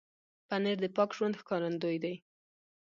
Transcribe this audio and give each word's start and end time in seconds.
پنېر 0.47 0.77
د 0.81 0.85
پاک 0.95 1.09
ژوند 1.17 1.39
ښکارندوی 1.41 1.97
دی. 2.03 2.15